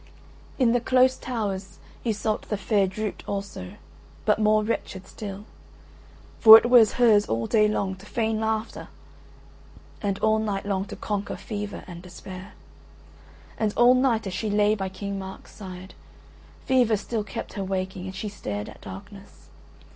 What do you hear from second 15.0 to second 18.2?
Mark's side, fever still kept her waking, and